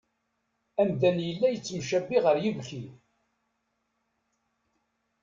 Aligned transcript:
Amdan 0.81 1.17
yella 1.27 1.47
yettemcabi 1.49 2.17
ɣer 2.25 2.37
yibki. 2.43 2.83